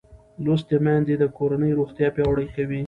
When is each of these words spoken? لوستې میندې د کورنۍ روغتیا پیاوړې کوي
لوستې 0.43 0.77
میندې 0.85 1.15
د 1.19 1.23
کورنۍ 1.37 1.71
روغتیا 1.79 2.07
پیاوړې 2.15 2.47
کوي 2.55 2.79